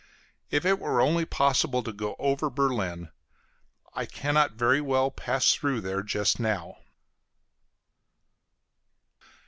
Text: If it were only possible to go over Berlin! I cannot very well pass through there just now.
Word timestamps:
If 0.49 0.65
it 0.65 0.79
were 0.79 0.99
only 0.99 1.25
possible 1.25 1.83
to 1.83 1.93
go 1.93 2.15
over 2.17 2.49
Berlin! 2.49 3.11
I 3.93 4.07
cannot 4.07 4.53
very 4.53 4.81
well 4.81 5.11
pass 5.11 5.53
through 5.53 5.81
there 5.81 6.01
just 6.01 6.39
now. 6.39 6.79